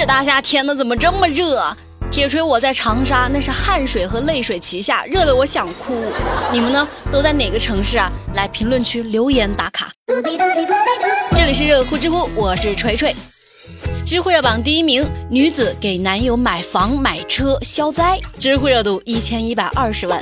[0.00, 1.62] 这大夏天的怎么这么热？
[2.10, 6.02] 铁锤我在长沙，那是汗水和泪水齐下，热得我想哭。
[6.50, 6.88] 你们呢？
[7.12, 8.10] 都在哪个城市啊？
[8.32, 9.92] 来评论区留言打卡。
[11.36, 13.14] 这里是热乎知乎，我是锤锤。
[14.06, 20.18] 知乎热榜第一名，女子给男友买房买车消灾，知乎热度一千一百二十万。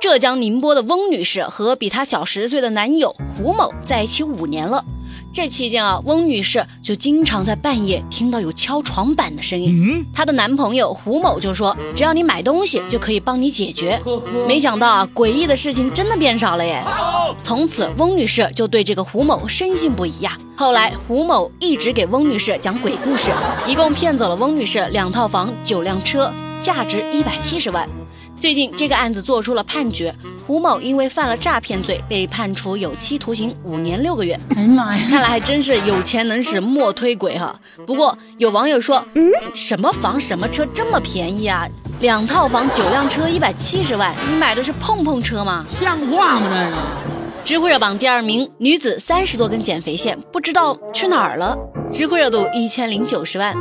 [0.00, 4.84] 浙江宁波的翁女士和比她小十岁的男友胡某在一起五年了。
[5.32, 10.04] 这期间啊，翁女士就经常在半夜听到有敲床板的声音。
[10.12, 14.00] 她的男朋友胡某就说：“只要你买东西，就可以帮你解决。”
[14.48, 16.82] 没想到啊，诡异的事情真的变少了耶！
[17.40, 20.36] 从此，翁女士就对这个胡某深信不疑呀。
[20.56, 23.30] 后来，胡某一直给翁女士讲鬼故事，
[23.68, 27.88] 一共骗走了翁女士两套房、九辆车，价值一百七十万。
[28.40, 30.14] 最近，这个案子做出了判决。
[30.46, 34.32] 胡某因为犯了诈骗罪，被判处有期徒刑五年六个月。
[34.56, 35.06] 哎呀妈呀！
[35.10, 37.54] 看来还真是有钱能使磨推鬼哈。
[37.86, 41.68] 不过有网友说，嗯，什么房什么车这么便宜啊？
[42.00, 45.66] 两套房九辆车一百七十万，你买的是碰碰车吗？
[45.68, 46.48] 像话吗？
[46.50, 47.09] 这个？
[47.50, 51.58] 知乎热榜第二名，女子三十多根减肥线不知道去哪儿了。
[51.92, 53.52] 知乎热度一千零九十万，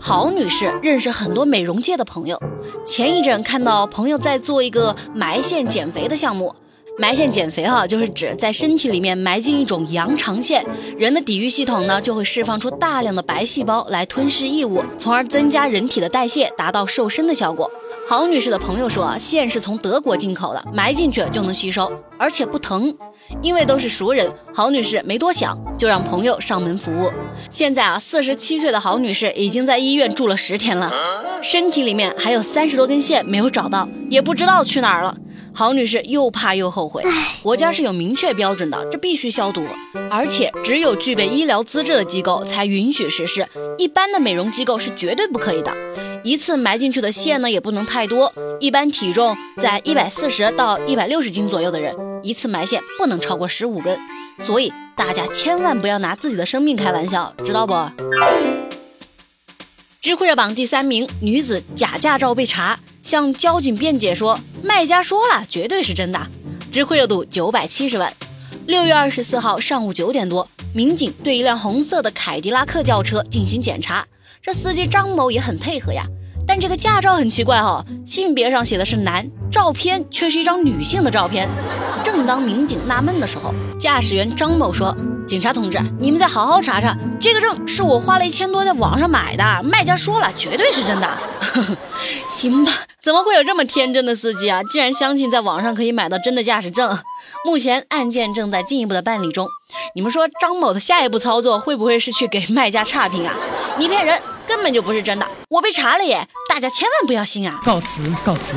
[0.00, 2.42] 郝女士认识很多美容界的朋友。
[2.84, 6.52] 前一阵看到朋友在做一个埋线减肥的项目，
[6.98, 10.66] 埋线减肥哈，就是指在身体里面埋进一种羊肠线，
[10.98, 17.70] 人的抵御系统呢就会释放出大量的白细胞来吞噬异物，从而增加人体的代谢，达到瘦身的效果。
[18.08, 22.92] 郝女士的朋友说，线是从德国进口的，埋进去就能吸收，而且不疼。
[23.42, 27.10] 因为都是熟人，郝女士没多想，就让朋友上门服务。
[27.50, 30.92] 现在啊，四十七岁的郝女士已经在医院住了十天了，
[31.42, 35.16] 身体里面还有三十多根线没有找到，也不知道去哪儿了。
[35.52, 37.02] 郝女士又怕又后悔，
[37.42, 39.62] 国家是有明确标准的，这必须消毒，
[40.10, 43.46] 而且只有具备医疗资质的机构才允许实施，
[43.78, 45.72] 一般的美容机构是绝对不可以的。
[46.22, 48.30] 一次埋进去的线呢，也不能太多，
[48.60, 51.94] 一般体重在一百四十到一百六十斤左右的人。
[52.26, 53.96] 一次埋线不能超过十五根，
[54.40, 57.72] 所以大家千万不要拿自己的生命开玩笑，知道不？
[60.02, 66.20] 知乎热榜第三名，女子假驾照被查，向交警辩解说卖家说了，绝对是真的。
[66.72, 68.12] 知乎热度九百七十万。
[68.66, 74.04] 六月二十四号上午九点多，民警对一辆红色的凯迪拉克轿车进行检查，
[74.42, 76.04] 这司机张某也很配合呀。
[76.46, 81.48] 但这个驾照很奇怪哈，性别上写的是男，照片却是一张女性的照片。
[82.04, 84.96] 正当民警纳闷的时候，驾驶员张某说
[85.26, 91.18] ：“警察同志，你们再好好查查，这个证是我花了一千多在网上买的，卖家说了，绝对是真的。”
[92.30, 94.62] 行吧，怎么会有这么天真的司机啊？
[94.62, 96.96] 竟然相信在网上可以买到真的驾驶证。
[97.44, 99.48] 目前案件正在进一步的办理中。
[99.96, 103.34] 你们说张某的下一步操作会不会是去给卖家差评啊？
[103.78, 104.20] 你骗人！
[104.46, 106.28] 根本就不是真的，我被查了耶！
[106.50, 107.60] 大家千万不要信啊！
[107.64, 108.56] 告辞，告辞。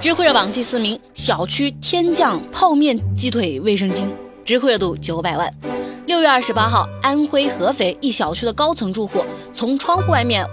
[0.00, 4.06] 知乎热榜第四名，小区天降泡面鸡腿卫生巾，
[4.44, 5.50] 知乎热度九百万。
[6.06, 10.46] 六月二十八号，安徽合肥一小区的高层住户从窗户外面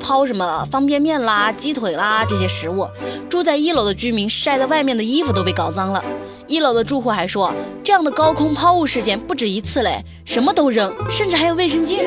[0.00, 2.88] 抛什么方便面啦、鸡腿啦这些食物，
[3.28, 6.02] 住在一楼的居民晒在外面的衣服都被搞脏了。
[6.46, 7.52] 一楼的住户还说，
[7.84, 11.98] 这样的高空抛物事件不止一次嘞，什么都扔，甚至还有卫生巾。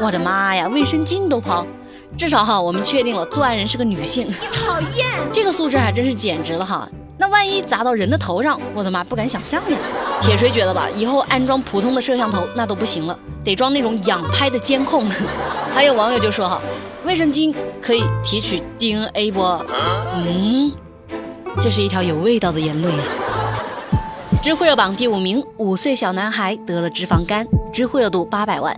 [0.00, 1.66] 我的妈呀，卫生巾都抛，
[2.16, 4.26] 至少哈，我们确定了作案人是个女性。
[4.26, 6.88] 你讨厌，这个素质还真是简直了哈。
[7.18, 9.78] 那万一砸到人的头上，我的妈，不敢想象呀。
[10.20, 15.08] 铁锤觉得吧，以后安装普通的摄像头那都不行了，得装那种仰拍的监控。
[15.72, 16.60] 还有网友就说哈，
[17.04, 19.42] 卫生巾可以提取 DNA 不？
[20.14, 20.72] 嗯，
[21.60, 23.02] 这是一条有味道的言论呀。
[24.42, 28.76] 知乎热榜第五名，五岁小男孩得了脂肪肝，知乎热度八百万。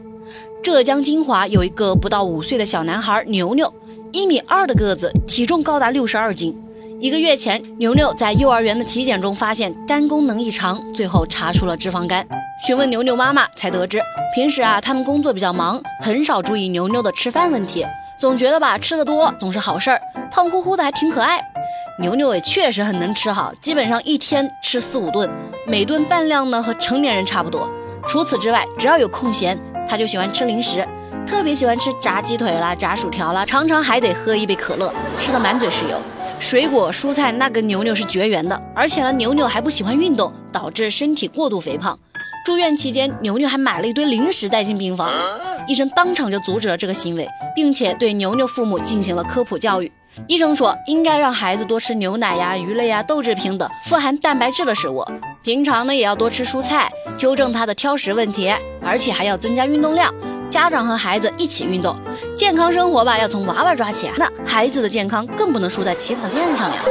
[0.65, 3.71] 浙江金华有一个不到五岁的小男孩牛牛，
[4.13, 6.59] 一米二的个子，体重高达六十二斤。
[6.99, 12.27] 一个月前，牛牛在幼儿园的体检中发现肝功能异常，最后查出了脂肪肝。
[12.67, 14.01] 询问牛牛妈妈，才得知
[14.35, 17.85] 平时啊，他们工作比较忙，很少注意牛牛的吃饭问题，
[18.19, 20.01] 总觉得吧吃的多总是好事儿，
[20.33, 21.39] 胖乎乎的还挺可爱。
[22.01, 25.29] 牛牛也确实很能吃哈，基本上一天吃四五顿，
[25.67, 27.69] 每顿饭量呢和成年人差不多。
[28.09, 29.59] 除此之外，只要有空闲。
[29.89, 30.87] 他就喜欢吃零食，
[31.27, 36.01] 特别喜欢吃炸鸡腿啦、炸薯条啦，常常还得喝一杯可乐，吃的满嘴是油。
[36.41, 41.99] 水果蔬菜那跟牛牛是绝缘的，而且呢，牛牛还不喜欢运动，导致身体过度肥胖。
[42.45, 45.11] 住院期间，牛牛还买了一堆零食带进病房，
[45.67, 49.91] 医生当场就阻止了这个行为，并且对牛牛父母进行了科普教育。
[50.29, 55.05] 医生说，应该让孩子多吃牛奶呀、鱼类呀、豆制品等富含蛋白质的食物，
[55.43, 58.53] 平常呢也要多吃蔬菜，纠正他的挑食问题，
[58.85, 60.15] 而且还要增加运动量。
[60.51, 61.97] 家长和孩子一起运动，
[62.37, 64.15] 健康生活吧要从娃娃抓起啊。
[64.19, 66.85] 那孩子的健康更不能输在起跑线上呀。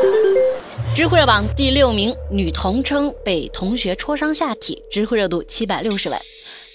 [0.94, 6.20] 知乎热榜第六名，女童称被同学戳伤下体，知乎热度七百六十万。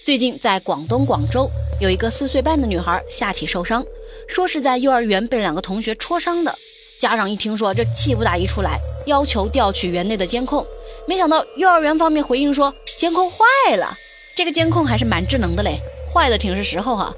[0.03, 1.51] 最近在广东广州，
[1.81, 3.85] 有一个四岁半的女孩下体受伤，
[4.27, 6.55] 说是在幼儿园被两个同学戳伤的。
[6.97, 10.67] 家长一听说，这气不打一处来，要求调取园内的监控。
[11.07, 13.97] 没想到幼儿园方面回应说监控坏了，
[14.39, 15.81] 这个监控还是蛮智能的嘞，
[16.15, 17.13] 坏的挺是时候哈。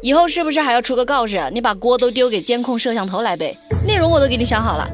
[0.00, 3.54] 以后是不是还要出个告示，你把锅都丢给监控摄像头来呗？
[3.86, 4.88] 内容我都给你想好了。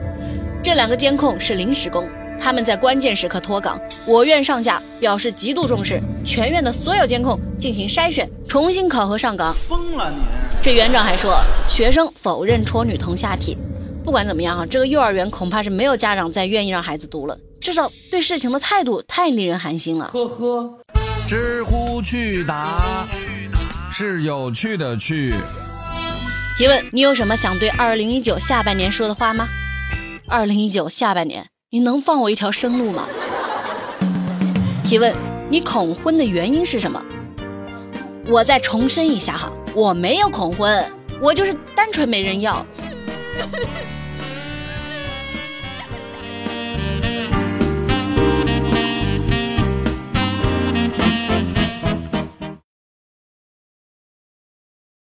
[0.64, 2.08] 这两个监控是临时工，
[2.40, 3.80] 他们在关键时刻脱岗。
[4.04, 9.54] 我院上下表示极度重视，全院的所有监控进行筛选，重新考核上岗。
[9.54, 10.16] 疯了你！
[10.60, 13.56] 这园长还说，学生否认戳女童下体。
[14.02, 20.10] 不管怎么样哈，这个幼儿园恐怕是没有家长再愿意让孩子读了，至少对事情的态度太令人寒心了。
[20.12, 20.74] 呵呵，
[21.26, 23.06] 知乎趣答
[23.90, 25.34] 是有趣的趣。
[26.56, 29.48] 提问：你有什么想对二零一九下半年说的话吗？
[30.28, 33.06] 二零一九下半年，你能放我一条生路吗？
[34.84, 35.14] 提问：
[35.48, 37.02] 你恐婚的原因是什么？
[38.26, 40.84] 我再重申一下哈，我没有恐婚，
[41.20, 42.64] 我就是单纯没人要。